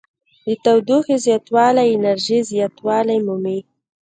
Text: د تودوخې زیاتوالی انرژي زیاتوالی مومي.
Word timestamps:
د 0.45 0.47
تودوخې 0.63 1.15
زیاتوالی 1.25 1.87
انرژي 1.95 2.39
زیاتوالی 2.51 3.17
مومي. 3.25 3.59